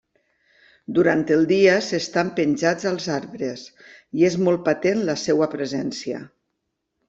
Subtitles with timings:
[0.99, 3.69] Durant el dia s'estan penjats als arbres
[4.23, 6.27] i és molt patent la seva presència.